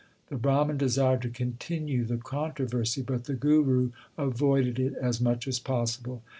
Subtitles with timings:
[0.29, 5.59] The Brahman desired to continue the controversy, but the Guru avoided it as much as
[5.59, 6.23] possible.